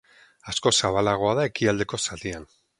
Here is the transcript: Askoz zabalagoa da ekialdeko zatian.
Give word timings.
Askoz 0.53 0.71
zabalagoa 0.79 1.37
da 1.43 1.47
ekialdeko 1.53 2.03
zatian. 2.09 2.53